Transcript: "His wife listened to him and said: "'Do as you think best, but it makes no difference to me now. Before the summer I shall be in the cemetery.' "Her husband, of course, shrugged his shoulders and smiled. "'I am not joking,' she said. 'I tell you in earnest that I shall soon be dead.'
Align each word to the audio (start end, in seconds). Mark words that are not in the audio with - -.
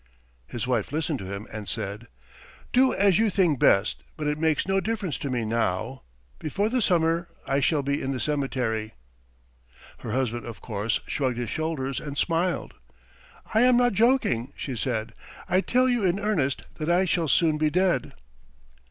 "His 0.47 0.65
wife 0.65 0.91
listened 0.91 1.19
to 1.19 1.31
him 1.31 1.45
and 1.53 1.69
said: 1.69 2.07
"'Do 2.73 2.91
as 2.91 3.19
you 3.19 3.29
think 3.29 3.59
best, 3.59 4.01
but 4.17 4.25
it 4.25 4.39
makes 4.39 4.67
no 4.67 4.79
difference 4.79 5.15
to 5.19 5.29
me 5.29 5.45
now. 5.45 6.01
Before 6.39 6.69
the 6.69 6.81
summer 6.81 7.29
I 7.45 7.59
shall 7.59 7.83
be 7.83 8.01
in 8.01 8.11
the 8.11 8.19
cemetery.' 8.19 8.95
"Her 9.99 10.11
husband, 10.13 10.47
of 10.47 10.59
course, 10.59 11.01
shrugged 11.05 11.37
his 11.37 11.51
shoulders 11.51 11.99
and 11.99 12.17
smiled. 12.17 12.73
"'I 13.53 13.61
am 13.61 13.77
not 13.77 13.93
joking,' 13.93 14.53
she 14.55 14.75
said. 14.75 15.13
'I 15.47 15.61
tell 15.61 15.87
you 15.87 16.03
in 16.03 16.19
earnest 16.19 16.63
that 16.79 16.89
I 16.89 17.05
shall 17.05 17.27
soon 17.27 17.59
be 17.59 17.69
dead.' 17.69 18.13